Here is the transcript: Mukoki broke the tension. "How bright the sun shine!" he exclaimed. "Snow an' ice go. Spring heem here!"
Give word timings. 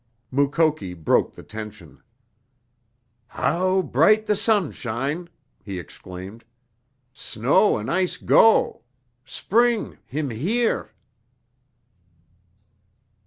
Mukoki 0.31 0.95
broke 0.95 1.33
the 1.35 1.43
tension. 1.43 2.01
"How 3.27 3.83
bright 3.83 4.25
the 4.25 4.35
sun 4.35 4.71
shine!" 4.71 5.29
he 5.63 5.77
exclaimed. 5.77 6.43
"Snow 7.13 7.77
an' 7.77 7.87
ice 7.87 8.17
go. 8.17 8.81
Spring 9.25 9.99
heem 10.07 10.31
here!" 10.31 10.95